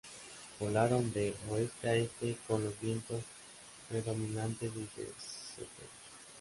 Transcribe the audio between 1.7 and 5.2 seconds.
a este, con los vientos predominantes desde